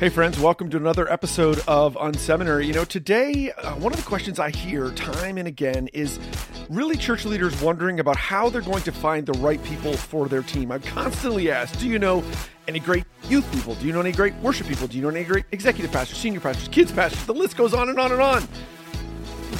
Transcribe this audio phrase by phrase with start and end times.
[0.00, 2.66] Hey, friends, welcome to another episode of Unseminary.
[2.66, 6.18] You know, today, uh, one of the questions I hear time and again is
[6.68, 10.42] really church leaders wondering about how they're going to find the right people for their
[10.42, 10.72] team.
[10.72, 12.24] I'm constantly asked, Do you know
[12.66, 13.76] any great youth people?
[13.76, 14.88] Do you know any great worship people?
[14.88, 17.24] Do you know any great executive pastors, senior pastors, kids pastors?
[17.24, 18.48] The list goes on and on and on.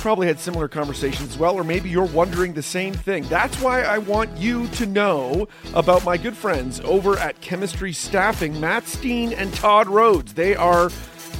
[0.04, 3.24] Probably had similar conversations as well, or maybe you're wondering the same thing.
[3.28, 8.60] That's why I want you to know about my good friends over at Chemistry Staffing,
[8.60, 10.34] Matt Steen and Todd Rhodes.
[10.34, 10.90] They are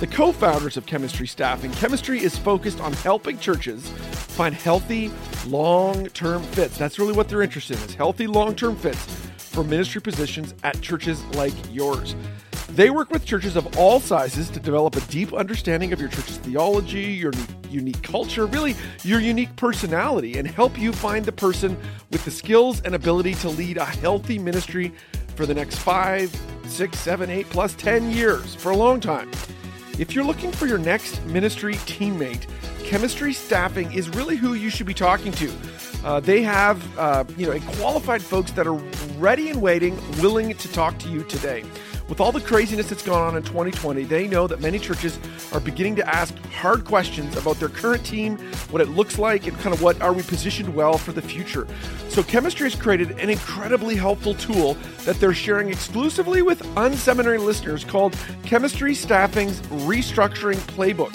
[0.00, 1.72] the co founders of Chemistry Staffing.
[1.72, 5.11] Chemistry is focused on helping churches find healthy,
[5.46, 6.78] long term fits.
[6.78, 9.04] That's really what they're interested in, is healthy, long term fits
[9.36, 12.17] for ministry positions at churches like yours.
[12.74, 16.38] They work with churches of all sizes to develop a deep understanding of your church's
[16.38, 17.32] theology, your
[17.70, 18.74] unique culture, really
[19.04, 21.76] your unique personality, and help you find the person
[22.10, 24.92] with the skills and ability to lead a healthy ministry
[25.36, 26.34] for the next five,
[26.66, 29.30] six, seven, eight, plus 10 years for a long time.
[29.96, 32.48] If you're looking for your next ministry teammate,
[32.83, 35.53] chemistry staffing is really who you should be talking to.
[36.05, 38.81] Uh, they have, uh, you know, qualified folks that are
[39.16, 41.62] ready and waiting, willing to talk to you today.
[42.06, 45.19] With all the craziness that's gone on in 2020, they know that many churches
[45.52, 48.36] are beginning to ask hard questions about their current team,
[48.70, 51.66] what it looks like, and kind of what are we positioned well for the future.
[52.10, 57.84] So, Chemistry has created an incredibly helpful tool that they're sharing exclusively with unseminary listeners
[57.84, 61.14] called Chemistry Staffing's Restructuring Playbook.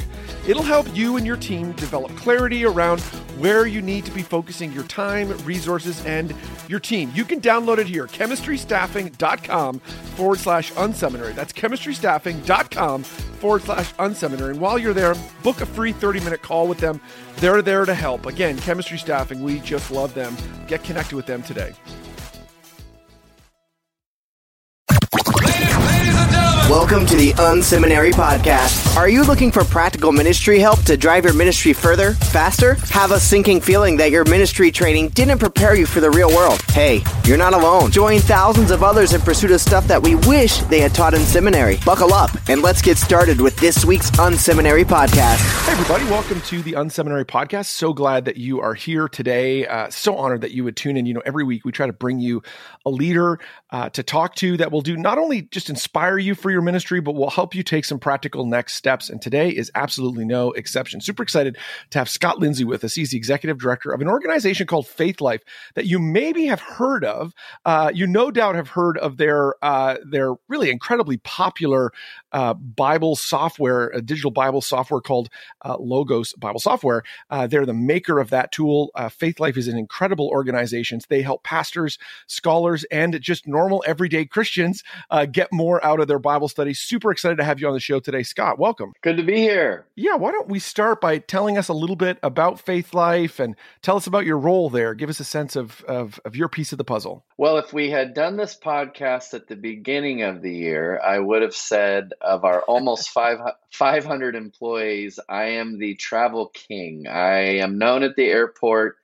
[0.50, 3.02] It'll help you and your team develop clarity around
[3.38, 6.34] where you need to be focusing your time, resources, and
[6.68, 7.12] your team.
[7.14, 11.36] You can download it here, chemistrystaffing.com forward slash unseminary.
[11.36, 14.50] That's chemistrystaffing.com forward slash unseminary.
[14.50, 17.00] And while you're there, book a free 30 minute call with them.
[17.36, 18.26] They're there to help.
[18.26, 20.36] Again, chemistry staffing, we just love them.
[20.66, 21.74] Get connected with them today.
[26.90, 28.98] Welcome to the Unseminary Podcast.
[28.98, 32.78] Are you looking for practical ministry help to drive your ministry further, faster?
[32.90, 36.60] Have a sinking feeling that your ministry training didn't prepare you for the real world?
[36.70, 37.92] Hey, you're not alone.
[37.92, 41.20] Join thousands of others in pursuit of stuff that we wish they had taught in
[41.20, 41.78] seminary.
[41.86, 45.68] Buckle up and let's get started with this week's Unseminary Podcast.
[45.68, 47.66] Hey, everybody, welcome to the Unseminary Podcast.
[47.66, 49.68] So glad that you are here today.
[49.68, 51.06] Uh, so honored that you would tune in.
[51.06, 52.42] You know, every week we try to bring you
[52.84, 53.38] a leader
[53.70, 56.79] uh, to talk to that will do not only just inspire you for your ministry,
[56.80, 59.10] but will help you take some practical next steps.
[59.10, 61.02] And today is absolutely no exception.
[61.02, 61.58] Super excited
[61.92, 62.96] to have Scott Lindsey with us.
[62.96, 65.42] He's the executive director of an organization called Faithlife
[65.76, 67.34] that you maybe have heard of.
[67.66, 71.92] Uh, you no doubt have heard of their uh, their really incredibly popular
[72.32, 75.30] uh, Bible software, a digital Bible software called
[75.64, 77.04] uh, Logos Bible Software.
[77.30, 78.92] Uh, they're the maker of that tool.
[78.96, 81.00] Uh, Faithlife is an incredible organization.
[81.08, 81.98] They help pastors,
[82.28, 86.80] scholars, and just normal everyday Christians uh, get more out of their Bible studies.
[86.80, 88.60] Super excited to have you on the show today, Scott.
[88.60, 88.94] Welcome.
[89.02, 89.86] Good to be here.
[89.96, 93.98] Yeah, why don't we start by telling us a little bit about Faithlife and tell
[93.98, 94.94] us about your role there?
[94.94, 97.24] Give us a sense of, of, of your piece of the puzzle.
[97.38, 101.42] Well, if we had done this podcast at the beginning of the year, I would
[101.42, 103.40] have said of our almost five,
[103.72, 107.08] 500 employees, I am the travel king.
[107.08, 108.98] I am known at the airport.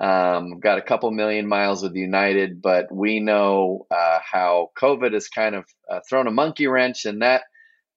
[0.00, 5.28] Um, got a couple million miles with United, but we know uh, how COVID has
[5.28, 7.42] kind of uh, thrown a monkey wrench in that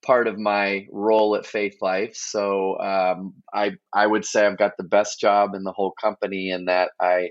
[0.06, 2.16] part of my role at Faithlife.
[2.16, 6.50] So um, I I would say I've got the best job in the whole company
[6.50, 7.30] in that I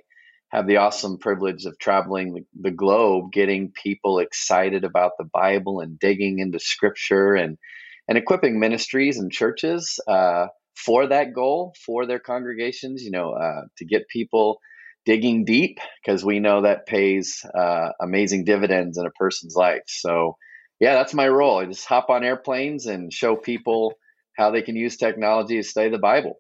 [0.54, 5.98] have the awesome privilege of traveling the, globe, getting people excited about the Bible and
[5.98, 7.59] digging into Scripture and
[8.06, 13.03] and equipping ministries and churches uh, for that goal for their congregations.
[13.03, 14.60] You know, uh, to get people
[15.04, 19.82] digging deep because we know that pays uh, amazing dividends in a person's life.
[19.88, 20.37] So,
[20.78, 21.59] yeah, that's my role.
[21.59, 23.94] I just hop on airplanes and show people
[24.37, 26.37] how they can use technology to study the Bible.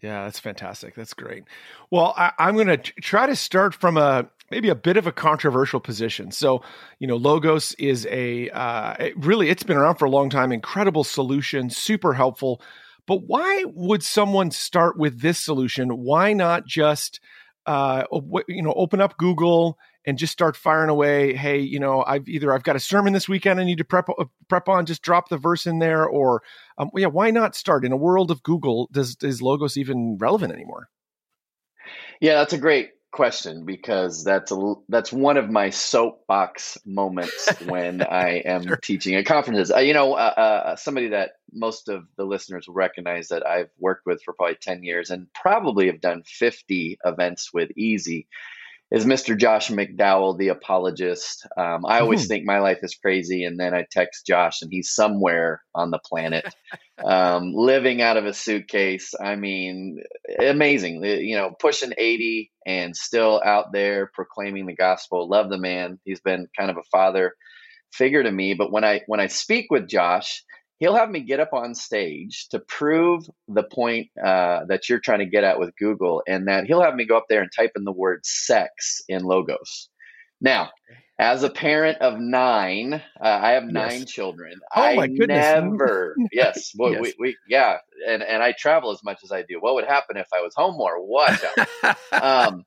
[0.00, 0.94] Yeah, that's fantastic.
[0.94, 1.44] That's great.
[1.90, 5.12] Well, I, am going to try to start from a maybe a bit of a
[5.12, 6.30] controversial position.
[6.30, 6.62] So,
[6.98, 10.52] you know, Logos is a uh, it really it's been around for a long time.
[10.52, 12.62] Incredible solution, super helpful.
[13.06, 15.88] But why would someone start with this solution?
[15.90, 17.20] Why not just
[17.66, 18.04] uh,
[18.46, 21.34] you know open up Google and just start firing away.
[21.34, 24.08] Hey, you know, I've either I've got a sermon this weekend I need to prep
[24.08, 26.42] uh, prep on, just drop the verse in there, or
[26.78, 28.88] um, yeah, why not start in a world of Google?
[28.92, 30.88] Does is Logos even relevant anymore?
[32.20, 38.02] Yeah, that's a great question because that's a that's one of my soapbox moments when
[38.02, 38.76] I am sure.
[38.76, 39.70] teaching at conferences.
[39.70, 43.70] Uh, you know, uh, uh, somebody that most of the listeners will recognize that I've
[43.78, 48.26] worked with for probably ten years and probably have done fifty events with Easy
[48.90, 49.36] is Mr.
[49.36, 51.46] Josh McDowell, the apologist.
[51.58, 52.28] Um, I always mm-hmm.
[52.28, 55.98] think my life is crazy, and then I text Josh, and he's somewhere on the
[55.98, 56.46] planet,
[57.04, 59.12] um, living out of a suitcase.
[59.22, 60.02] I mean,
[60.38, 61.04] amazing.
[61.04, 65.28] You know, pushing eighty and still out there proclaiming the gospel.
[65.28, 65.98] Love the man.
[66.04, 67.34] He's been kind of a father
[67.92, 68.54] figure to me.
[68.54, 70.42] But when I when I speak with Josh,
[70.78, 75.18] he'll have me get up on stage to prove the point uh, that you're trying
[75.18, 77.72] to get at with Google, and that he'll have me go up there and type
[77.76, 79.88] in the word sex in logos.
[80.40, 80.70] Now,
[81.18, 84.10] as a parent of nine, uh, I have nine yes.
[84.10, 84.54] children.
[84.74, 85.62] Oh I my goodness!
[85.62, 87.00] Never, yes, well, yes.
[87.02, 89.58] We, we, yeah, and and I travel as much as I do.
[89.60, 90.96] What would happen if I was home more?
[91.04, 91.42] What?
[92.12, 92.64] um,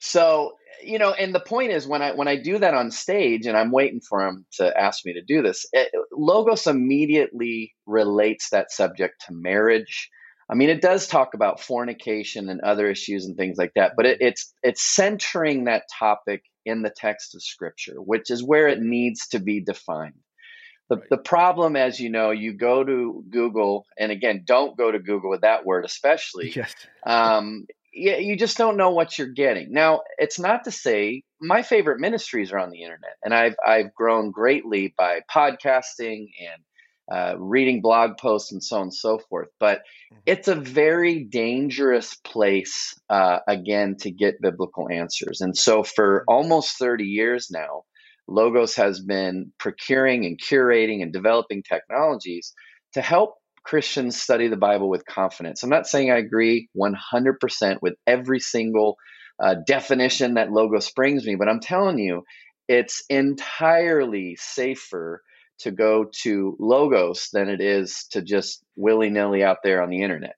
[0.00, 3.46] so you know, and the point is when I when I do that on stage
[3.46, 8.50] and I'm waiting for him to ask me to do this, it, Logos immediately relates
[8.50, 10.10] that subject to marriage.
[10.48, 14.06] I mean, it does talk about fornication and other issues and things like that, but
[14.06, 18.80] it, it's it's centering that topic in the text of Scripture, which is where it
[18.80, 20.14] needs to be defined.
[20.88, 21.08] The, right.
[21.10, 25.30] the problem, as you know, you go to Google, and again, don't go to Google
[25.30, 26.52] with that word, especially.
[26.54, 26.72] Yes.
[27.04, 29.72] Um, you just don't know what you're getting.
[29.72, 33.94] Now, it's not to say my favorite ministries are on the internet, and I've I've
[33.94, 36.62] grown greatly by podcasting and
[37.10, 39.48] uh, reading blog posts and so on and so forth.
[39.60, 40.20] But mm-hmm.
[40.26, 45.40] it's a very dangerous place, uh, again, to get biblical answers.
[45.40, 46.34] And so, for mm-hmm.
[46.34, 47.82] almost 30 years now,
[48.28, 52.52] Logos has been procuring and curating and developing technologies
[52.94, 53.34] to help
[53.66, 55.62] Christians study the Bible with confidence.
[55.62, 58.96] I'm not saying I agree 100% with every single
[59.42, 62.22] uh, definition that Logos brings me, but I'm telling you,
[62.68, 65.20] it's entirely safer
[65.58, 70.02] to go to Logos than it is to just willy nilly out there on the
[70.02, 70.36] internet.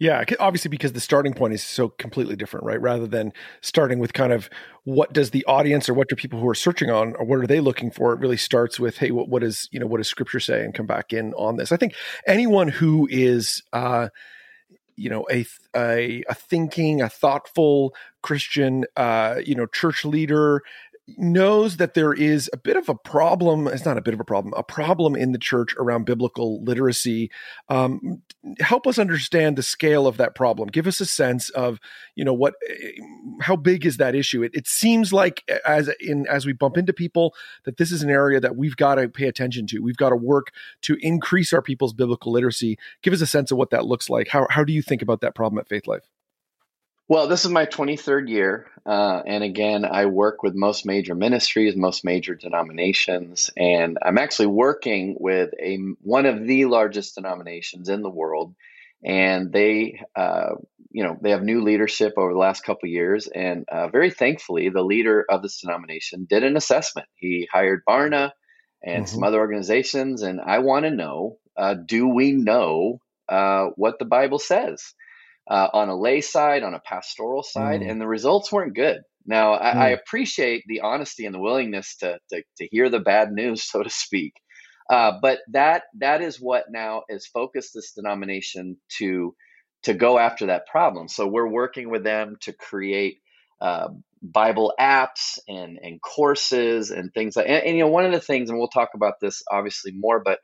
[0.00, 2.80] Yeah, obviously because the starting point is so completely different, right?
[2.80, 4.48] Rather than starting with kind of
[4.84, 7.48] what does the audience or what do people who are searching on or what are
[7.48, 8.12] they looking for?
[8.12, 10.72] It really starts with hey, what, what is you know what does Scripture say, and
[10.72, 11.72] come back in on this.
[11.72, 11.94] I think
[12.28, 14.10] anyone who is uh,
[14.96, 15.44] you know a
[15.76, 20.62] a, a thinking, a thoughtful Christian, uh, you know, church leader
[21.16, 23.66] knows that there is a bit of a problem.
[23.66, 27.30] It's not a bit of a problem, a problem in the church around biblical literacy.
[27.68, 28.22] Um,
[28.60, 30.68] help us understand the scale of that problem.
[30.68, 31.78] Give us a sense of,
[32.14, 32.54] you know, what,
[33.40, 34.42] how big is that issue?
[34.42, 37.34] It, it seems like as in as we bump into people
[37.64, 39.80] that this is an area that we've got to pay attention to.
[39.80, 40.52] We've got to work
[40.82, 42.78] to increase our people's biblical literacy.
[43.02, 44.28] Give us a sense of what that looks like.
[44.28, 46.02] How how do you think about that problem at Faithlife?
[47.10, 48.66] Well, this is my 23rd year.
[48.84, 53.48] Uh, and again, I work with most major ministries, most major denominations.
[53.56, 58.54] And I'm actually working with a, one of the largest denominations in the world.
[59.02, 60.56] And they, uh,
[60.90, 63.26] you know, they have new leadership over the last couple years.
[63.26, 67.08] And uh, very thankfully, the leader of this denomination did an assessment.
[67.14, 68.32] He hired Barna
[68.84, 69.14] and mm-hmm.
[69.14, 70.20] some other organizations.
[70.20, 73.00] And I want to know uh, do we know
[73.30, 74.92] uh, what the Bible says?
[75.48, 77.90] Uh, on a lay side, on a pastoral side, mm.
[77.90, 78.98] and the results weren't good.
[79.26, 79.76] Now, I, mm.
[79.76, 83.82] I, appreciate the honesty and the willingness to, to, to hear the bad news, so
[83.82, 84.34] to speak.
[84.90, 89.34] Uh, but that that is what now is focused this denomination to
[89.82, 91.08] to go after that problem.
[91.08, 93.18] So we're working with them to create
[93.60, 93.88] uh,
[94.22, 97.46] Bible apps and and courses and things like.
[97.46, 100.22] And, and you know, one of the things, and we'll talk about this obviously more,
[100.24, 100.40] but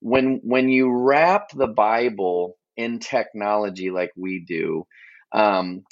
[0.00, 4.86] when when you wrap the Bible in technology like we do,
[5.32, 5.84] um,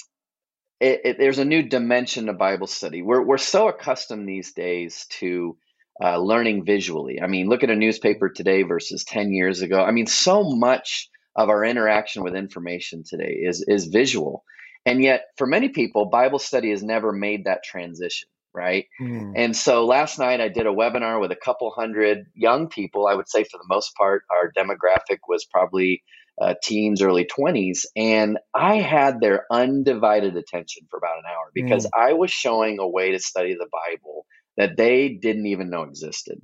[0.79, 3.01] it, it, there's a new dimension to Bible study.
[3.01, 5.57] We're we're so accustomed these days to
[6.03, 7.21] uh, learning visually.
[7.21, 9.83] I mean, look at a newspaper today versus ten years ago.
[9.83, 14.43] I mean, so much of our interaction with information today is is visual,
[14.85, 18.85] and yet for many people, Bible study has never made that transition right?
[19.01, 19.33] Mm.
[19.35, 23.07] And so last night I did a webinar with a couple hundred young people.
[23.07, 26.03] I would say for the most part, our demographic was probably
[26.41, 27.85] uh, teens, early 20s.
[27.95, 31.89] And I had their undivided attention for about an hour because mm.
[31.95, 34.25] I was showing a way to study the Bible
[34.57, 36.41] that they didn't even know existed.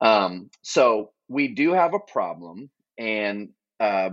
[0.00, 2.70] Um, so we do have a problem.
[2.98, 4.10] And uh,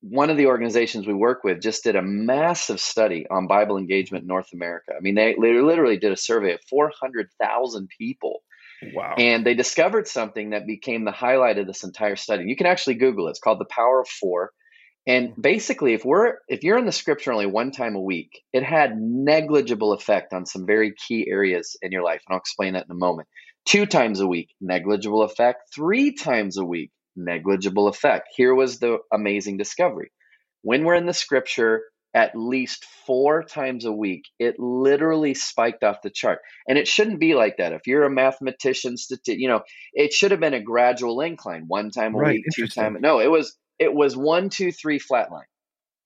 [0.00, 4.22] one of the organizations we work with just did a massive study on Bible engagement
[4.22, 4.92] in North America.
[4.96, 8.42] I mean, they literally did a survey of 400,000 people
[8.94, 9.14] Wow.
[9.18, 12.44] And they discovered something that became the highlight of this entire study.
[12.46, 13.30] You can actually Google it.
[13.30, 14.52] It's called the power of four.
[15.06, 15.40] And hmm.
[15.40, 18.96] basically, if we're if you're in the scripture only one time a week, it had
[18.96, 22.22] negligible effect on some very key areas in your life.
[22.28, 23.28] And I'll explain that in a moment.
[23.64, 25.74] Two times a week, negligible effect.
[25.74, 28.28] Three times a week, negligible effect.
[28.34, 30.10] Here was the amazing discovery.
[30.62, 31.82] When we're in the scripture
[32.14, 36.40] at least four times a week, it literally spiked off the chart.
[36.66, 37.72] And it shouldn't be like that.
[37.72, 39.60] If you're a mathematician, statistic you know,
[39.92, 42.96] it should have been a gradual incline, one time a right, week, two time.
[43.00, 45.44] No, it was it was one, two, three, flat line.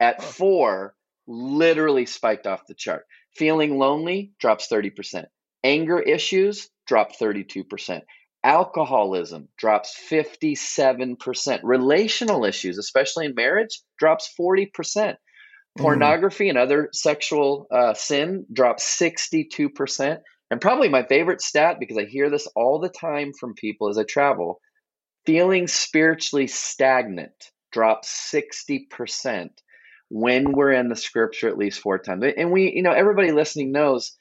[0.00, 0.94] At four,
[1.26, 3.04] literally spiked off the chart.
[3.36, 5.24] Feeling lonely drops 30%.
[5.64, 8.02] Anger issues drop 32%.
[8.44, 11.60] Alcoholism drops 57%.
[11.62, 15.16] Relational issues, especially in marriage, drops 40%.
[15.78, 15.82] Mm.
[15.82, 20.18] Pornography and other sexual uh, sin drops 62%.
[20.50, 23.96] And probably my favorite stat, because I hear this all the time from people as
[23.96, 24.60] I travel,
[25.24, 29.48] feeling spiritually stagnant drops 60%
[30.10, 32.24] when we're in the scripture at least four times.
[32.36, 34.14] And we, you know, everybody listening knows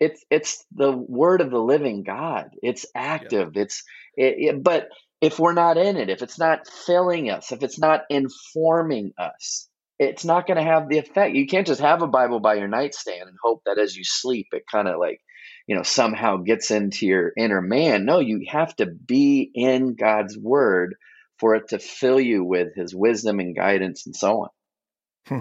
[0.00, 2.50] it's it's the word of the living God.
[2.62, 3.52] It's active.
[3.54, 3.62] Yeah.
[3.62, 3.84] It's
[4.16, 4.88] it, it, but
[5.20, 9.68] if we're not in it, if it's not filling us, if it's not informing us,
[9.98, 11.34] it's not going to have the effect.
[11.34, 14.48] You can't just have a Bible by your nightstand and hope that as you sleep,
[14.52, 15.20] it kind of like,
[15.66, 18.04] you know, somehow gets into your inner man.
[18.04, 20.96] No, you have to be in God's word
[21.38, 24.48] for it to fill you with his wisdom and guidance and so on.
[25.28, 25.38] Hmm.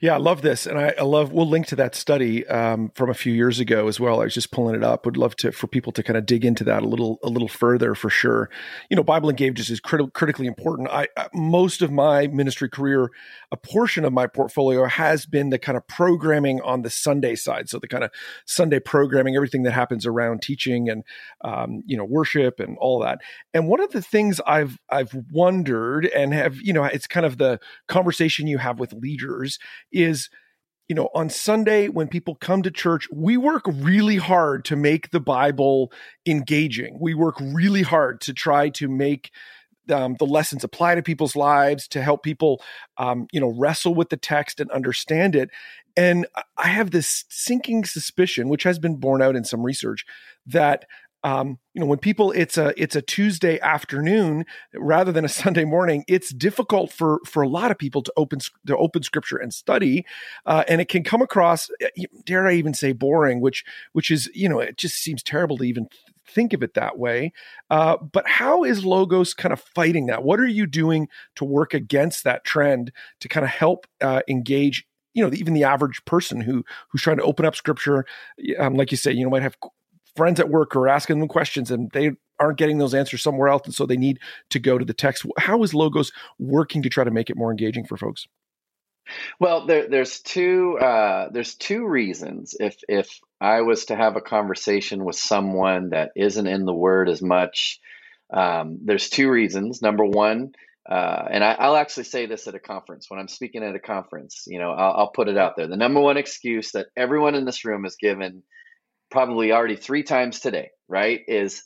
[0.00, 1.32] Yeah, I love this, and I, I, love.
[1.32, 4.22] We'll link to that study um, from a few years ago as well.
[4.22, 5.04] I was just pulling it up.
[5.04, 7.48] Would love to for people to kind of dig into that a little a little
[7.48, 8.48] further for sure.
[8.88, 10.88] You know, Bible Engaged is criti- critically important.
[10.88, 13.10] I, I, most of my ministry career,
[13.52, 17.68] a portion of my portfolio has been the kind of programming on the Sunday side.
[17.68, 18.10] So the kind of
[18.46, 21.04] Sunday programming, everything that happens around teaching and
[21.42, 23.18] um, you know worship and all that.
[23.52, 27.36] And one of the things I've I've wondered and have you know it's kind of
[27.36, 29.17] the conversation you have with leaders
[29.92, 30.28] is
[30.88, 35.10] you know, on Sunday when people come to church, we work really hard to make
[35.10, 35.92] the Bible
[36.26, 36.96] engaging.
[36.98, 39.30] We work really hard to try to make
[39.92, 42.62] um, the lessons apply to people's lives, to help people,
[42.96, 45.50] um, you know, wrestle with the text and understand it.
[45.96, 50.04] And I have this sinking suspicion, which has been borne out in some research,
[50.46, 50.86] that
[51.24, 54.44] um, you know when people it's a it's a tuesday afternoon
[54.74, 58.38] rather than a sunday morning it's difficult for for a lot of people to open
[58.66, 60.04] to open scripture and study
[60.46, 64.30] uh, and it can come across eh, dare i even say boring which which is
[64.34, 65.88] you know it just seems terrible to even
[66.28, 67.32] think of it that way.
[67.70, 70.22] Uh, but how is logos kind of fighting that?
[70.22, 74.86] What are you doing to work against that trend to kind of help uh, engage
[75.14, 78.04] you know even the average person who who's trying to open up scripture?
[78.58, 79.56] Um, like you say you know might have
[80.18, 82.10] friends at work are asking them questions and they
[82.40, 84.18] aren't getting those answers somewhere else and so they need
[84.50, 86.10] to go to the text how is logos
[86.40, 88.26] working to try to make it more engaging for folks
[89.38, 94.20] well there, there's two uh, there's two reasons if if i was to have a
[94.20, 97.78] conversation with someone that isn't in the word as much
[98.30, 100.52] um, there's two reasons number one
[100.90, 103.78] uh, and I, will actually say this at a conference when I'm speaking at a
[103.78, 104.44] conference.
[104.46, 105.66] You know, I'll, I'll, put it out there.
[105.66, 108.42] The number one excuse that everyone in this room has given
[109.10, 111.20] probably already three times today, right?
[111.28, 111.64] Is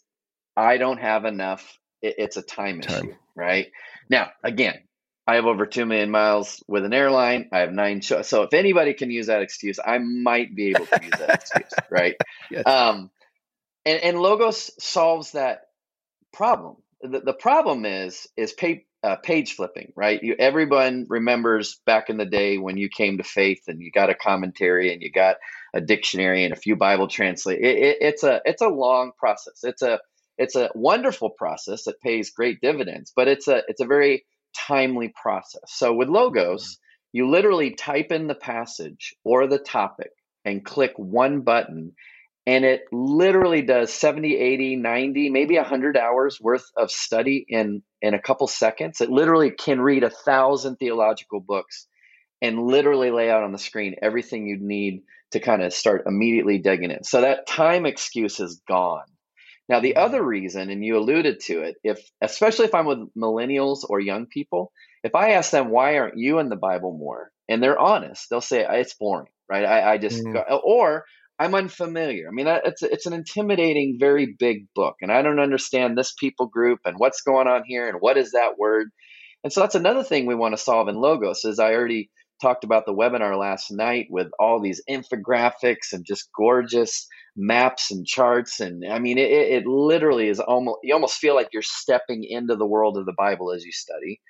[0.56, 1.78] I don't have enough.
[2.02, 3.70] it's a time, time, issue, right?
[4.10, 4.80] Now, again,
[5.26, 7.48] I have over 2 million miles with an airline.
[7.52, 8.28] I have nine shows.
[8.28, 11.72] So if anybody can use that excuse, I might be able to use that excuse,
[11.90, 12.16] right?
[12.50, 12.66] Yes.
[12.66, 13.10] Um,
[13.84, 15.62] and, and Logos solves that
[16.32, 16.76] problem.
[17.02, 20.22] The, the problem is, is pay, uh, page flipping, right?
[20.22, 24.10] You, everyone remembers back in the day when you came to faith and you got
[24.10, 25.36] a commentary and you got
[25.74, 27.60] a dictionary and a few Bible translate.
[27.60, 29.60] It, it, it's a it's a long process.
[29.62, 30.00] It's a
[30.38, 34.24] it's a wonderful process that pays great dividends, but it's a it's a very
[34.56, 35.62] timely process.
[35.66, 37.18] So with logos, mm-hmm.
[37.18, 40.10] you literally type in the passage or the topic
[40.44, 41.92] and click one button
[42.46, 48.14] and it literally does 70 80 90 maybe 100 hours worth of study in in
[48.14, 51.86] a couple seconds it literally can read a thousand theological books
[52.40, 55.02] and literally lay out on the screen everything you'd need
[55.32, 57.04] to kind of start immediately digging in.
[57.04, 59.04] So that time excuse is gone.
[59.68, 63.80] Now the other reason, and you alluded to it, if especially if I'm with millennials
[63.88, 64.72] or young people,
[65.02, 68.40] if I ask them why aren't you in the Bible more, and they're honest, they'll
[68.40, 69.64] say it's boring, right?
[69.64, 70.60] I, I just mm.
[70.64, 71.04] or
[71.38, 72.28] I'm unfamiliar.
[72.28, 76.46] I mean, it's it's an intimidating, very big book, and I don't understand this people
[76.46, 78.90] group and what's going on here and what is that word.
[79.44, 81.44] And so that's another thing we want to solve in Logos.
[81.44, 82.10] Is I already
[82.42, 87.06] talked about the webinar last night with all these infographics and just gorgeous
[87.36, 88.60] maps and charts.
[88.60, 92.56] And i mean it, it literally is almost you almost feel like you're stepping into
[92.56, 94.20] the world of the bible as you study.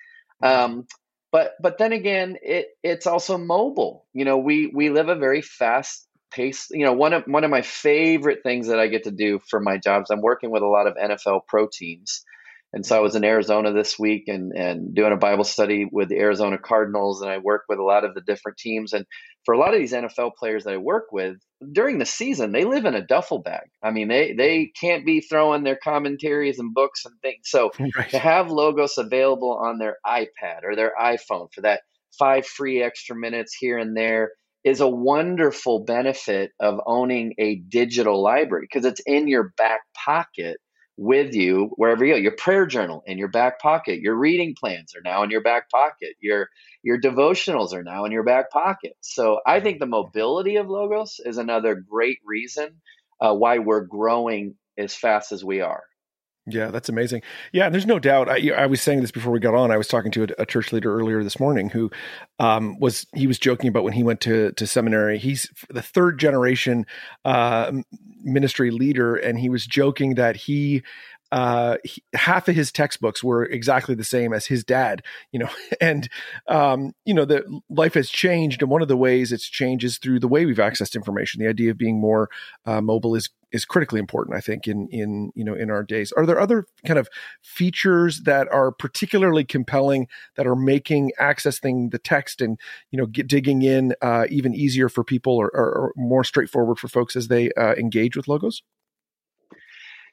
[0.41, 0.63] Mm-hmm.
[0.63, 0.87] um,
[1.31, 4.05] but but then again it it's also mobile.
[4.13, 6.67] You know we we live a very fast pace.
[6.71, 9.59] You know one of one of my favorite things that i get to do for
[9.59, 12.23] my jobs i'm working with a lot of nfl pro teams
[12.73, 16.09] and so I was in Arizona this week and, and doing a Bible study with
[16.09, 18.93] the Arizona Cardinals, and I work with a lot of the different teams.
[18.93, 19.05] And
[19.45, 21.37] for a lot of these NFL players that I work with,
[21.71, 23.69] during the season, they live in a duffel bag.
[23.83, 27.43] I mean, they they can't be throwing their commentaries and books and things.
[27.43, 28.09] So right.
[28.09, 31.81] to have logos available on their iPad or their iPhone for that
[32.17, 34.31] five free extra minutes here and there
[34.63, 40.57] is a wonderful benefit of owning a digital library because it's in your back pocket
[40.97, 42.19] with you wherever you go.
[42.19, 43.99] Your prayer journal in your back pocket.
[44.01, 46.15] Your reading plans are now in your back pocket.
[46.19, 46.49] Your
[46.83, 48.95] your devotionals are now in your back pocket.
[49.01, 52.81] So I think the mobility of logos is another great reason
[53.21, 55.83] uh, why we're growing as fast as we are.
[56.45, 57.21] Yeah, that's amazing.
[57.53, 58.27] Yeah, there's no doubt.
[58.27, 59.71] I, I, was saying this before we got on.
[59.71, 61.89] I was talking to a, a church leader earlier this morning who
[62.37, 65.17] um, was he was joking about when he went to to seminary.
[65.17, 66.85] He's the third generation
[67.23, 67.71] uh,
[68.23, 70.83] ministry leader, and he was joking that he
[71.33, 75.49] uh, he, half of his textbooks were exactly the same as his dad, you know,
[75.81, 76.07] and,
[76.47, 78.61] um, you know, the life has changed.
[78.61, 81.41] And one of the ways it's changed is through the way we've accessed information.
[81.41, 82.29] The idea of being more
[82.67, 86.11] uh, mobile is, is critically important, I think, in, in, you know, in our days.
[86.11, 87.09] Are there other kind of
[87.41, 92.59] features that are particularly compelling that are making accessing the text and,
[92.91, 96.77] you know, get, digging in uh, even easier for people or, or, or, more straightforward
[96.77, 98.61] for folks as they uh, engage with logos?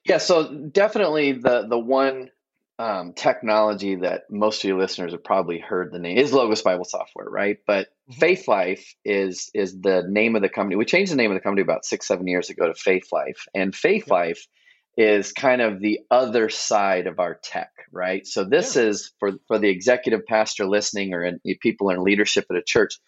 [0.05, 2.31] Yeah, so definitely the the one
[2.79, 6.87] um, technology that most of your listeners have probably heard the name is Logos Bible
[6.87, 7.59] Software, right?
[7.67, 8.25] But mm-hmm.
[8.25, 10.77] Faithlife is is the name of the company.
[10.77, 13.75] We changed the name of the company about six seven years ago to Faithlife, and
[13.75, 14.15] Faith yeah.
[14.15, 14.47] Life
[14.97, 18.27] is kind of the other side of our tech, right?
[18.27, 18.85] So this yeah.
[18.85, 22.99] is for for the executive pastor listening or in, people in leadership at a church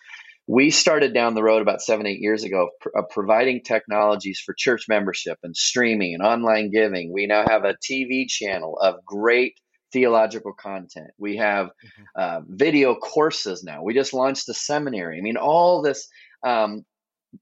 [0.47, 4.85] we started down the road about seven, eight years ago of providing technologies for church
[4.89, 7.13] membership and streaming and online giving.
[7.13, 9.59] We now have a TV channel of great
[9.93, 11.11] theological content.
[11.19, 12.03] We have mm-hmm.
[12.17, 13.85] uh, video courses now.
[13.85, 15.19] We just launched a seminary.
[15.19, 16.09] I mean, all this.
[16.45, 16.85] Um,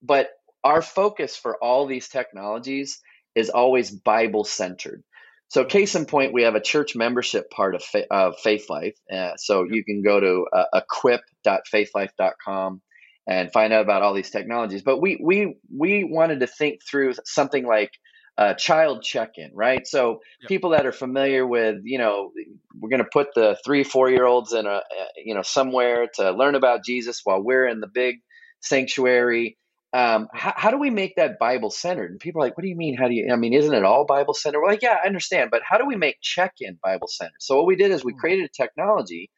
[0.02, 0.28] but
[0.62, 3.00] our focus for all these technologies
[3.35, 5.02] is always Bible centered.
[5.49, 8.95] So, case in point, we have a church membership part of, fa- of Faithlife.
[9.12, 12.82] Uh, so, you can go to uh, equip.faithlife.com
[13.28, 14.83] and find out about all these technologies.
[14.83, 17.93] But we we we wanted to think through something like
[18.39, 19.87] a child check-in, right?
[19.87, 20.49] So yep.
[20.49, 22.33] people that are familiar with, you know,
[22.78, 24.80] we're going to put the three, four-year-olds in a,
[25.23, 28.17] you know, somewhere to learn about Jesus while we're in the big
[28.61, 29.59] sanctuary.
[29.93, 32.13] Um, how, how do we make that Bible centered?
[32.13, 32.97] And people are like, what do you mean?
[32.97, 34.61] How do you, I mean, isn't it all Bible centered?
[34.61, 37.41] We're like, yeah, I understand, but how do we make check in Bible centered?
[37.41, 38.21] So what we did is we hmm.
[38.21, 39.30] created a technology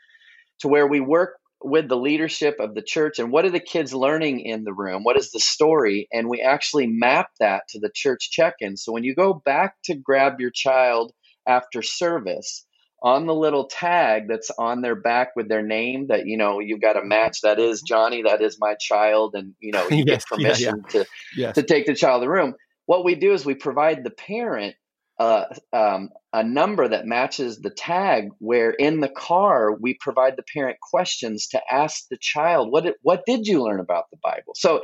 [0.60, 3.94] to where we work with the leadership of the church and what are the kids
[3.94, 5.04] learning in the room?
[5.04, 6.08] What is the story?
[6.12, 8.76] And we actually map that to the church check-in.
[8.76, 11.12] So when you go back to grab your child
[11.46, 12.66] after service
[13.02, 16.80] on the little tag that's on their back with their name that you know you've
[16.80, 17.86] got a match that is mm-hmm.
[17.86, 21.02] johnny that is my child and you know you yes, get permission yeah, yeah.
[21.02, 21.54] to yes.
[21.56, 22.54] to take the child to the room.
[22.86, 24.74] What we do is we provide the parent
[25.22, 30.42] uh, um, a number that matches the tag where in the car we provide the
[30.52, 34.54] parent questions to ask the child what did, what did you learn about the bible?
[34.56, 34.82] So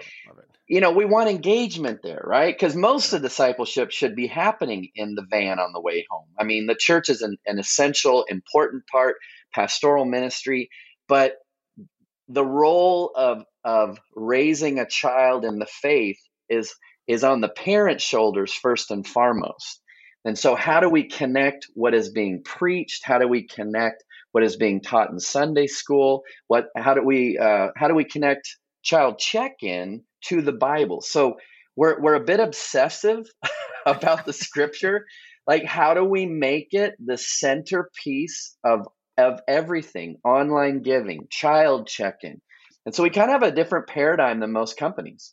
[0.69, 2.55] you know we want engagement there right?
[2.55, 6.29] Because most of discipleship should be happening in the van on the way home.
[6.39, 9.17] I mean the church is an, an essential important part
[9.53, 10.71] pastoral ministry
[11.09, 11.33] but
[12.29, 16.73] the role of of raising a child in the faith is
[17.09, 19.81] is on the parent's shoulders first and foremost
[20.29, 23.03] and so, how do we connect what is being preached?
[23.03, 26.23] How do we connect what is being taught in Sunday school?
[26.49, 26.67] What?
[26.77, 27.39] How do we?
[27.39, 28.47] Uh, how do we connect
[28.83, 31.01] child check-in to the Bible?
[31.01, 31.39] So
[31.77, 33.27] we're we're a bit obsessive
[33.87, 35.07] about the Scripture.
[35.47, 38.87] Like, how do we make it the centerpiece of
[39.17, 40.19] of everything?
[40.27, 42.43] Online giving, child check-in,
[42.85, 45.33] and so we kind of have a different paradigm than most companies.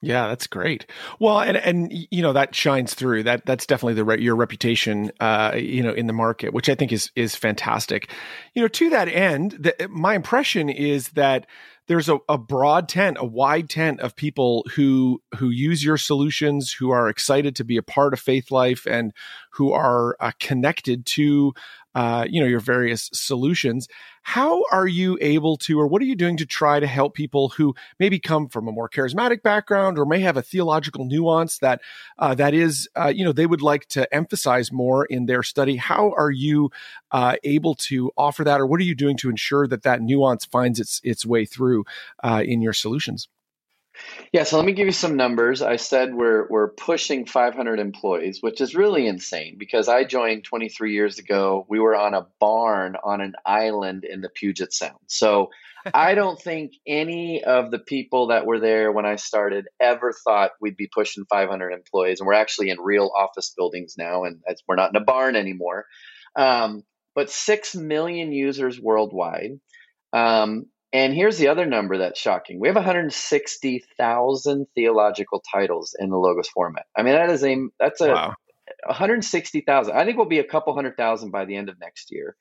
[0.00, 0.86] Yeah, that's great.
[1.18, 3.24] Well, and and you know that shines through.
[3.24, 6.76] That that's definitely the re- your reputation, uh, you know, in the market, which I
[6.76, 8.08] think is is fantastic.
[8.54, 11.46] You know, to that end, the, my impression is that
[11.88, 16.72] there's a, a broad tent, a wide tent of people who who use your solutions,
[16.72, 19.12] who are excited to be a part of Faithlife, and
[19.50, 21.52] who are uh, connected to
[21.94, 23.88] uh, you know your various solutions.
[24.22, 27.48] How are you able to or what are you doing to try to help people
[27.48, 31.80] who maybe come from a more charismatic background or may have a theological nuance that
[32.18, 35.76] uh, that is uh, you know they would like to emphasize more in their study?
[35.76, 36.70] How are you
[37.10, 40.44] uh, able to offer that or what are you doing to ensure that that nuance
[40.44, 41.84] finds its its way through
[42.22, 43.28] uh, in your solutions
[44.32, 45.62] Yeah, so let me give you some numbers.
[45.62, 50.92] I said we're we're pushing 500 employees, which is really insane because I joined 23
[50.92, 51.66] years ago.
[51.68, 54.98] We were on a barn on an island in the Puget Sound.
[55.06, 55.50] So
[55.94, 60.52] I don't think any of the people that were there when I started ever thought
[60.60, 64.76] we'd be pushing 500 employees, and we're actually in real office buildings now, and we're
[64.76, 65.86] not in a barn anymore.
[66.36, 66.84] Um,
[67.14, 69.58] but six million users worldwide.
[70.12, 72.60] Um, and here's the other number that's shocking.
[72.60, 76.86] We have 160,000 theological titles in the Logos format.
[76.96, 78.34] I mean, that is a that's a wow.
[78.86, 79.94] 160,000.
[79.94, 82.36] I think we'll be a couple hundred thousand by the end of next year.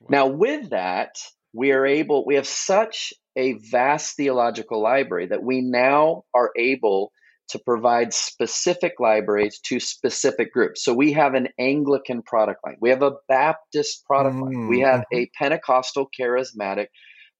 [0.00, 0.08] Wow.
[0.10, 1.16] Now, with that,
[1.52, 2.24] we are able.
[2.24, 7.12] We have such a vast theological library that we now are able
[7.48, 10.82] to provide specific libraries to specific groups.
[10.82, 12.76] So we have an Anglican product line.
[12.80, 14.44] We have a Baptist product mm-hmm.
[14.44, 14.68] line.
[14.68, 15.18] We have mm-hmm.
[15.18, 16.86] a Pentecostal charismatic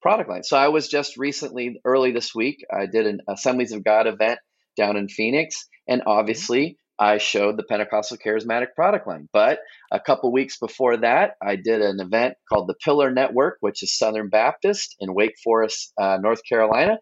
[0.02, 0.42] product line.
[0.42, 4.38] So I was just recently, early this week, I did an Assemblies of God event
[4.76, 9.28] down in Phoenix, and obviously I showed the Pentecostal Charismatic product line.
[9.32, 9.60] But
[9.90, 13.96] a couple weeks before that, I did an event called the Pillar Network, which is
[13.96, 16.98] Southern Baptist in Wake Forest, uh, North Carolina.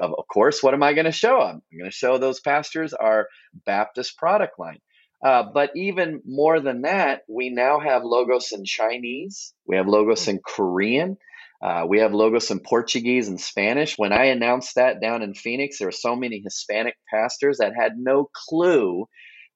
[0.00, 1.62] Of course, what am I going to show them?
[1.72, 3.28] I'm going to show those pastors our
[3.66, 4.78] Baptist product line.
[5.24, 9.54] Uh, but even more than that, we now have logos in Chinese.
[9.66, 11.16] We have logos in Korean.
[11.64, 13.96] Uh, we have logos in Portuguese and Spanish.
[13.96, 17.92] When I announced that down in Phoenix, there were so many Hispanic pastors that had
[17.96, 19.06] no clue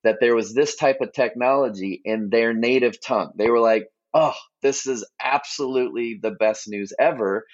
[0.04, 3.32] that there was this type of technology in their native tongue.
[3.36, 7.44] They were like, oh, this is absolutely the best news ever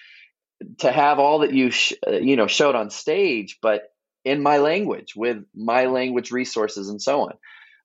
[0.78, 3.82] to have all that you sh- uh, you know showed on stage but
[4.24, 7.32] in my language with my language resources and so on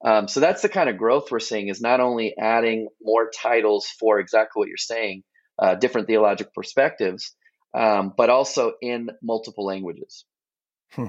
[0.06, 3.88] um, so that's the kind of growth we're seeing is not only adding more titles
[4.00, 5.24] for exactly what you're saying
[5.60, 7.36] uh, different theological perspectives,
[7.74, 10.26] um, but also in multiple languages.
[10.92, 11.08] Hmm.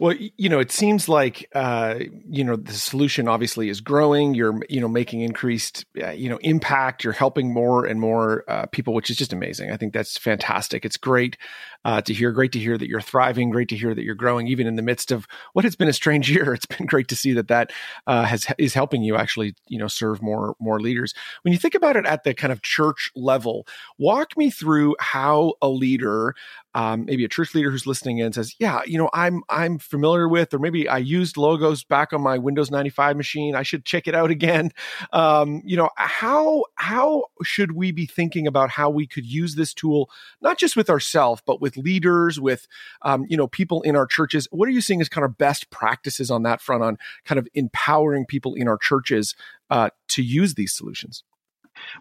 [0.00, 4.32] Well, you know, it seems like uh, you know the solution obviously is growing.
[4.34, 7.02] You're you know making increased uh, you know impact.
[7.02, 9.72] You're helping more and more uh, people, which is just amazing.
[9.72, 10.84] I think that's fantastic.
[10.84, 11.36] It's great
[11.84, 12.30] uh, to hear.
[12.30, 13.50] Great to hear that you're thriving.
[13.50, 15.92] Great to hear that you're growing, even in the midst of what has been a
[15.92, 16.54] strange year.
[16.54, 17.72] It's been great to see that that
[18.06, 21.12] uh, has is helping you actually you know serve more more leaders.
[21.42, 23.66] When you think about it at the kind of church level,
[23.98, 26.36] walk me through how a leader
[26.78, 30.28] um, maybe a church leader who's listening in says, "Yeah, you know, I'm I'm familiar
[30.28, 33.54] with, or maybe I used logos back on my Windows 95 machine.
[33.54, 34.70] I should check it out again."
[35.12, 39.72] Um, you know, how how should we be thinking about how we could use this
[39.72, 42.66] tool, not just with ourselves, but with leaders, with
[43.02, 44.48] um, you know, people in our churches?
[44.50, 47.48] What are you seeing as kind of best practices on that front on kind of
[47.54, 49.34] empowering people in our churches
[49.70, 51.22] uh, to use these solutions?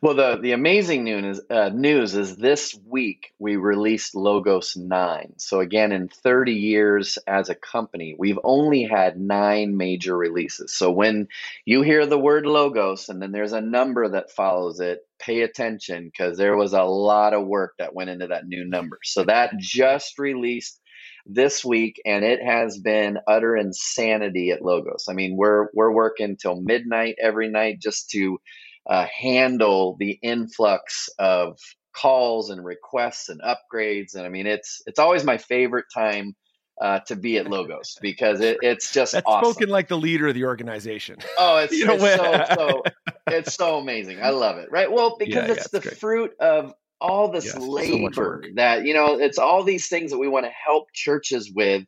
[0.01, 5.33] Well, the the amazing news uh, news is this week we released Logos nine.
[5.37, 10.75] So again, in 30 years as a company, we've only had nine major releases.
[10.75, 11.27] So when
[11.65, 16.05] you hear the word Logos and then there's a number that follows it, pay attention
[16.05, 18.99] because there was a lot of work that went into that new number.
[19.03, 20.79] So that just released
[21.25, 25.05] this week and it has been utter insanity at Logos.
[25.09, 28.39] I mean, we're we're working till midnight every night just to
[28.89, 31.59] uh, handle the influx of
[31.93, 34.15] calls and requests and upgrades.
[34.15, 36.35] And I mean, it's it's always my favorite time
[36.79, 39.53] uh, to be at Logos because it, it's just That's awesome.
[39.53, 41.17] spoken like the leader of the organization.
[41.37, 42.83] Oh, it's, it's so so
[43.27, 44.21] it's so amazing.
[44.21, 44.69] I love it.
[44.71, 44.91] Right?
[44.91, 45.97] Well, because yeah, it's yeah, the great.
[45.97, 50.27] fruit of all this labor so that you know it's all these things that we
[50.27, 51.83] want to help churches with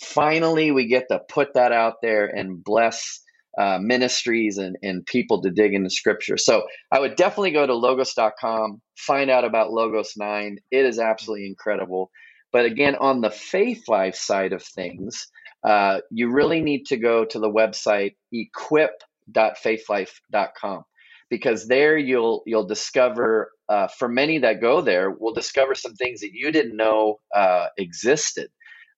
[0.00, 3.20] finally we get to put that out there and bless
[3.58, 6.36] uh, ministries and, and people to dig into scripture.
[6.36, 10.58] So I would definitely go to logos.com, find out about Logos 9.
[10.70, 12.10] It is absolutely incredible.
[12.52, 15.28] But again, on the Faithlife side of things,
[15.64, 20.84] uh, you really need to go to the website equip.faithlife.com
[21.30, 26.20] because there you'll you'll discover uh, for many that go there will discover some things
[26.20, 28.50] that you didn't know uh, existed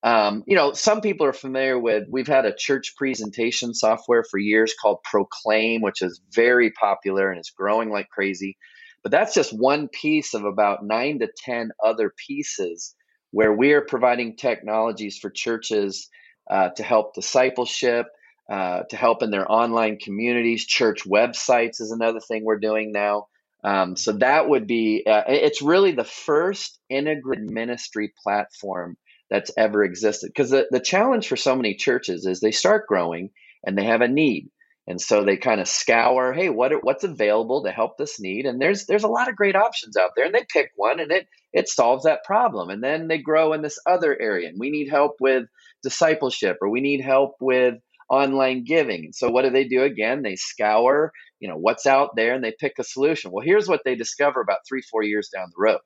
[0.03, 4.39] um, you know, some people are familiar with, we've had a church presentation software for
[4.39, 8.57] years called Proclaim, which is very popular and is growing like crazy.
[9.03, 12.95] But that's just one piece of about nine to 10 other pieces
[13.33, 16.09] where we are providing technologies for churches
[16.51, 18.07] uh, to help discipleship,
[18.51, 20.67] uh, to help in their online communities.
[20.67, 23.27] Church websites is another thing we're doing now.
[23.65, 28.97] Um, so that would be, uh, it's really the first integrated ministry platform
[29.31, 30.29] that's ever existed.
[30.29, 33.31] Because the, the challenge for so many churches is they start growing
[33.65, 34.51] and they have a need.
[34.89, 38.47] And so they kind of scour, hey, what what's available to help this need?
[38.47, 41.11] And there's there's a lot of great options out there, and they pick one, and
[41.11, 42.71] it it solves that problem.
[42.71, 45.47] And then they grow in this other area, and we need help with
[45.83, 47.75] discipleship or we need help with
[48.11, 49.13] online giving.
[49.13, 50.23] So what do they do again?
[50.23, 53.31] They scour, you know, what's out there and they pick a solution.
[53.33, 55.81] Well, here's what they discover about three, four years down the road.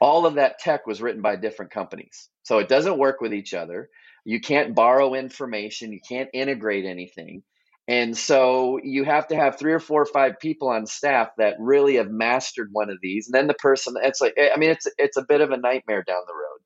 [0.00, 2.28] All of that tech was written by different companies.
[2.42, 3.88] So it doesn't work with each other.
[4.24, 7.42] You can't borrow information, you can't integrate anything.
[7.86, 11.56] And so you have to have three or four or five people on staff that
[11.58, 13.26] really have mastered one of these.
[13.28, 16.02] And then the person, it's like, I mean, it's it's a bit of a nightmare
[16.02, 16.60] down the road.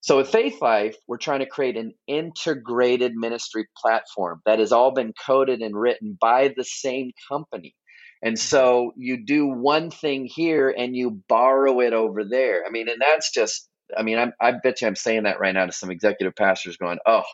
[0.00, 5.14] So with Faithlife, we're trying to create an integrated ministry platform that has all been
[5.26, 7.74] coded and written by the same company.
[8.24, 12.64] And so you do one thing here and you borrow it over there.
[12.66, 15.52] I mean, and that's just, I mean, I'm, I bet you I'm saying that right
[15.52, 17.24] now to some executive pastors going, oh,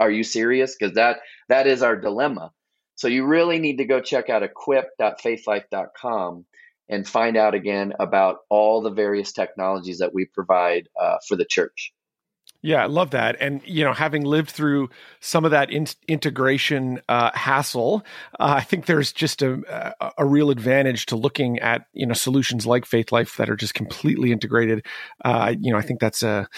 [0.00, 0.76] are you serious?
[0.78, 1.16] Because that
[1.48, 2.52] that is our dilemma.
[2.94, 6.44] So you really need to go check out equip.faithlife.com
[6.90, 11.46] and find out again about all the various technologies that we provide uh, for the
[11.46, 11.92] church.
[12.62, 13.36] Yeah, I love that.
[13.40, 18.04] And, you know, having lived through some of that in- integration uh, hassle,
[18.38, 22.66] uh, I think there's just a, a real advantage to looking at, you know, solutions
[22.66, 24.84] like Faithlife that are just completely integrated.
[25.24, 26.48] Uh, you know, I think that's a,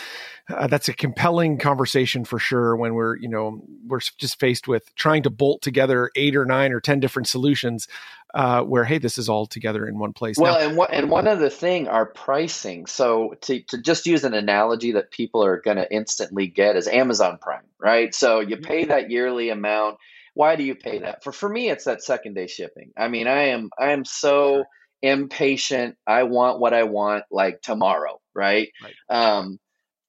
[0.50, 4.92] uh, that's a compelling conversation for sure when we're, you know, we're just faced with
[4.96, 7.86] trying to bolt together eight or nine or 10 different solutions
[8.34, 10.36] uh, where hey, this is all together in one place.
[10.38, 12.86] Well, now, and what and one other thing, our pricing.
[12.86, 16.88] So to to just use an analogy that people are going to instantly get is
[16.88, 18.14] Amazon Prime, right?
[18.14, 18.64] So you mm-hmm.
[18.64, 19.98] pay that yearly amount.
[20.34, 21.22] Why do you pay that?
[21.24, 22.92] For for me, it's that second day shipping.
[22.96, 24.64] I mean, I am I am so
[25.02, 25.96] impatient.
[26.06, 28.70] I want what I want like tomorrow, right?
[28.82, 28.94] right.
[29.10, 29.58] Um,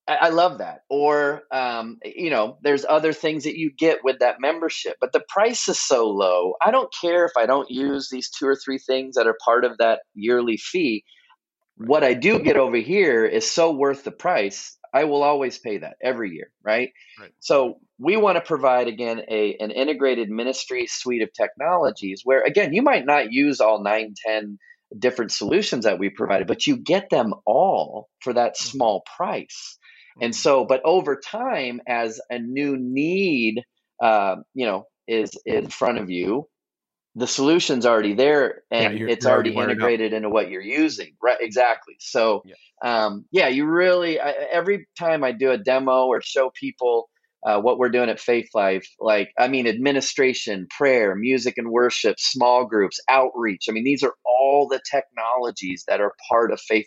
[0.08, 0.82] I, love that.
[0.90, 5.24] Or, um, you know, there's other things that you get with that membership, but the
[5.30, 6.56] price is so low.
[6.62, 9.64] I don't care if I don't use these two or three things that are part
[9.64, 11.06] of that yearly fee.
[11.78, 14.78] What I do get over here is so worth the price.
[14.94, 16.90] I will always pay that every year, right?
[17.20, 17.32] right.
[17.40, 22.74] So we want to provide again a an integrated ministry suite of technologies where again
[22.74, 24.60] you might not use all nine, ten
[24.98, 28.70] different solutions that we provided, but you get them all for that mm-hmm.
[28.70, 29.80] small price.
[30.22, 33.64] And so, but over time, as a new need,
[34.02, 36.48] uh, you know, is in front of you,
[37.16, 41.14] the solution's already there and yeah, it's already, already integrated into what you're using.
[41.22, 41.38] Right.
[41.40, 41.96] Exactly.
[42.00, 46.52] So, yeah, um, yeah you really, I, every time I do a demo or show
[46.60, 47.10] people
[47.46, 52.66] uh, what we're doing at Faithlife, like, I mean, administration, prayer, music and worship, small
[52.66, 53.66] groups, outreach.
[53.70, 56.86] I mean, these are all the technologies that are part of Faithlife.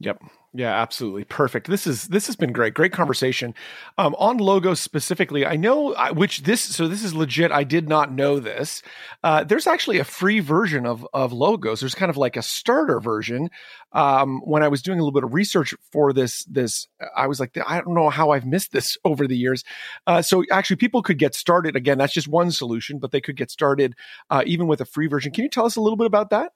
[0.00, 0.22] Yep.
[0.56, 1.24] Yeah, absolutely.
[1.24, 1.66] Perfect.
[1.66, 2.74] This is this has been great.
[2.74, 3.54] Great conversation.
[3.98, 7.50] Um, on logos specifically, I know which this so this is legit.
[7.50, 8.80] I did not know this.
[9.24, 11.80] Uh, there's actually a free version of of logos.
[11.80, 13.50] There's kind of like a starter version.
[13.90, 16.86] Um, when I was doing a little bit of research for this, this
[17.16, 19.64] I was like, I don't know how I've missed this over the years.
[20.06, 21.74] Uh, so actually, people could get started.
[21.74, 23.96] Again, that's just one solution, but they could get started
[24.30, 25.32] uh, even with a free version.
[25.32, 26.52] Can you tell us a little bit about that?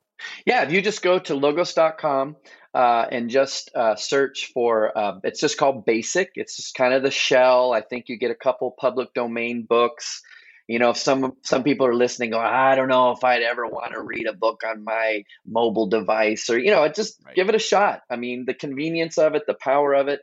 [0.47, 2.37] Yeah, if you just go to logos.com
[2.79, 6.31] uh, and just uh, search for uh, it's just called basic.
[6.37, 7.73] It's just kind of the shell.
[7.73, 10.23] I think you get a couple public domain books.
[10.69, 13.67] You know if some some people are listening going i don't know if i'd ever
[13.67, 17.35] want to read a book on my mobile device or you know just right.
[17.35, 18.03] give it a shot.
[18.11, 20.21] I mean the convenience of it the power of it.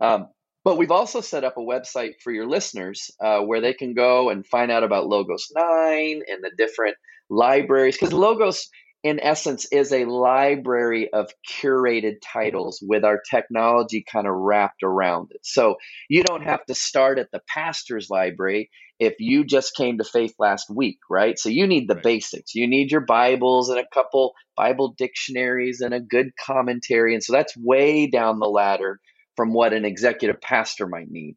[0.00, 0.28] Um,
[0.64, 4.30] but we've also set up a website for your listeners uh, where they can go
[4.30, 6.96] and find out about logos 9 and the different
[7.30, 8.68] libraries because logos
[9.06, 15.28] in essence is a library of curated titles with our technology kind of wrapped around
[15.30, 15.42] it.
[15.44, 15.76] So
[16.08, 20.34] you don't have to start at the pastor's library if you just came to faith
[20.40, 21.38] last week, right?
[21.38, 22.02] So you need the right.
[22.02, 22.56] basics.
[22.56, 27.14] You need your Bibles and a couple Bible dictionaries and a good commentary.
[27.14, 28.98] And so that's way down the ladder
[29.36, 31.36] from what an executive pastor might need.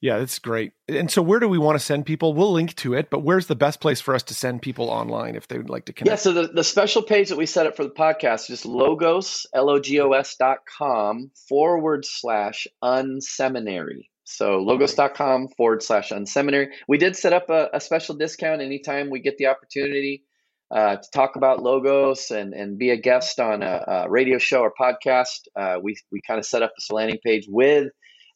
[0.00, 0.72] Yeah, that's great.
[0.86, 2.32] And so, where do we want to send people?
[2.32, 5.34] We'll link to it, but where's the best place for us to send people online
[5.34, 6.10] if they would like to connect?
[6.10, 8.66] Yeah, so the, the special page that we set up for the podcast is just
[8.66, 14.08] logos, L O G O S dot com forward slash unseminary.
[14.22, 16.68] So logos.com forward slash unseminary.
[16.86, 20.22] We did set up a, a special discount anytime we get the opportunity
[20.70, 24.60] uh, to talk about logos and, and be a guest on a, a radio show
[24.60, 25.48] or podcast.
[25.56, 27.88] Uh, we, we kind of set up this landing page with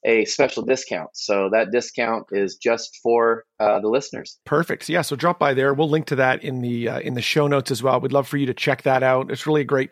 [0.04, 1.10] a special discount.
[1.14, 4.38] So that discount is just for uh, the listeners.
[4.44, 4.88] Perfect.
[4.88, 5.02] Yeah.
[5.02, 5.74] So drop by there.
[5.74, 8.00] We'll link to that in the uh, in the show notes as well.
[8.00, 9.30] We'd love for you to check that out.
[9.30, 9.90] It's really a great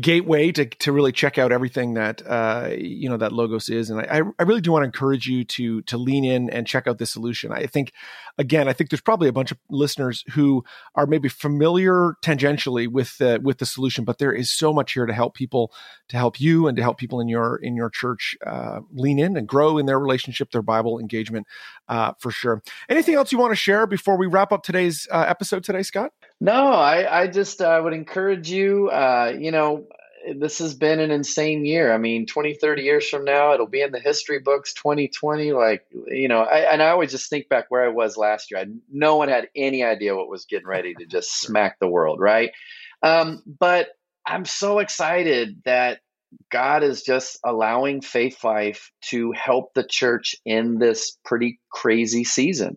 [0.00, 3.90] gateway to, to really check out everything that uh, you know that logos is.
[3.90, 6.86] And I, I really do want to encourage you to to lean in and check
[6.86, 7.52] out this solution.
[7.52, 7.92] I think
[8.38, 13.16] again i think there's probably a bunch of listeners who are maybe familiar tangentially with
[13.18, 15.72] the with the solution but there is so much here to help people
[16.08, 19.36] to help you and to help people in your in your church uh, lean in
[19.36, 21.46] and grow in their relationship their bible engagement
[21.88, 22.62] uh, for sure.
[22.88, 26.12] Anything else you want to share before we wrap up today's uh, episode today scott
[26.40, 28.88] no, I, I just uh, would encourage you.
[28.88, 29.86] Uh, you know,
[30.38, 31.92] this has been an insane year.
[31.92, 35.52] I mean, 20, 30 years from now, it'll be in the history books, 2020.
[35.52, 38.60] Like, you know, I, and I always just think back where I was last year.
[38.60, 42.20] I, no one had any idea what was getting ready to just smack the world,
[42.20, 42.50] right?
[43.02, 43.88] Um, but
[44.26, 46.00] I'm so excited that
[46.50, 52.76] God is just allowing Faithlife to help the church in this pretty crazy season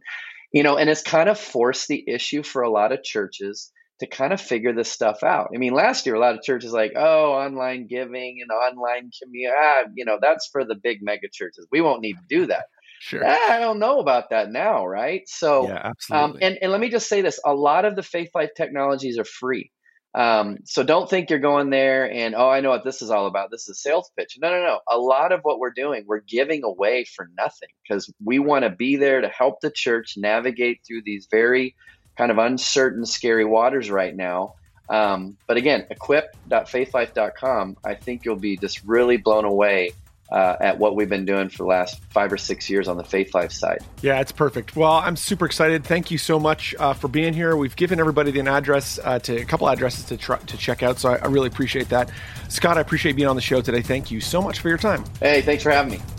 [0.52, 4.08] you know, and it's kind of forced the issue for a lot of churches to
[4.08, 5.50] kind of figure this stuff out.
[5.54, 9.54] I mean, last year a lot of churches like, oh, online giving and online community,
[9.56, 11.68] ah, you know, that's for the big mega churches.
[11.72, 12.66] We won't need to do that.
[13.02, 13.22] Sure.
[13.26, 15.22] Ah, I don't know about that now, right?
[15.28, 16.24] So, yeah, um, absolutely.
[16.24, 19.26] Um, and, and let me just say this: a lot of the Faithlife technologies are
[19.26, 19.72] free.
[20.16, 23.28] Um, so don't think you're going there and oh, I know what this is all
[23.28, 23.52] about.
[23.52, 24.38] This is a sales pitch.
[24.42, 24.80] No, no, no.
[24.90, 28.72] A lot of what we're doing, we're giving away for nothing because we want to
[28.72, 31.76] be there to help the church navigate through these very
[32.18, 34.56] kind of uncertain, scary waters right now.
[34.90, 37.78] Um, but again, equip.faithlife.com.
[37.86, 39.92] I think you'll be just really blown away
[40.32, 43.04] uh, at what we've been doing for the last five or six years on the
[43.04, 43.80] Faithlife side.
[44.02, 44.76] Yeah, it's perfect.
[44.76, 45.84] Well, I'm super excited.
[45.84, 47.56] Thank you so much uh, for being here.
[47.56, 51.00] We've given everybody an address uh, to a couple addresses to try, to check out,
[51.00, 52.12] so I, I really appreciate that.
[52.50, 53.82] Scott, I appreciate being on the show today.
[53.82, 55.04] Thank you so much for your time.
[55.20, 56.19] Hey, thanks for having me.